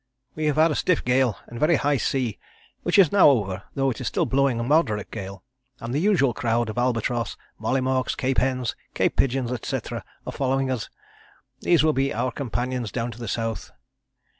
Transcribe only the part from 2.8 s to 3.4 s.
which is now